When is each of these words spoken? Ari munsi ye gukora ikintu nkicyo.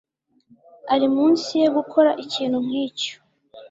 Ari 0.93 1.07
munsi 1.15 1.49
ye 1.61 1.67
gukora 1.77 2.11
ikintu 2.23 2.57
nkicyo. 2.65 3.13